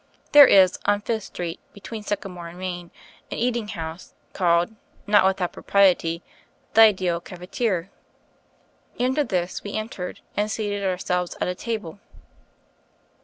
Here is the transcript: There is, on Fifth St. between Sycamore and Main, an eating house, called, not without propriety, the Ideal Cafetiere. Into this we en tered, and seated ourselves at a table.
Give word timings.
There 0.31 0.47
is, 0.47 0.79
on 0.85 1.01
Fifth 1.01 1.29
St. 1.37 1.59
between 1.73 2.01
Sycamore 2.01 2.47
and 2.47 2.57
Main, 2.57 2.89
an 3.29 3.37
eating 3.37 3.67
house, 3.67 4.15
called, 4.33 4.73
not 5.05 5.27
without 5.27 5.53
propriety, 5.53 6.23
the 6.73 6.81
Ideal 6.81 7.21
Cafetiere. 7.21 7.91
Into 8.97 9.23
this 9.23 9.63
we 9.63 9.73
en 9.73 9.89
tered, 9.89 10.21
and 10.35 10.49
seated 10.49 10.83
ourselves 10.83 11.35
at 11.39 11.47
a 11.47 11.53
table. 11.53 11.99